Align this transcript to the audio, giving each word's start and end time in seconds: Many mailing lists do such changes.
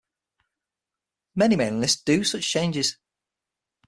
Many 1.35 1.55
mailing 1.55 1.79
lists 1.79 2.01
do 2.01 2.23
such 2.23 2.41
changes. 2.41 2.97